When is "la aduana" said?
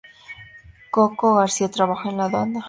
2.17-2.59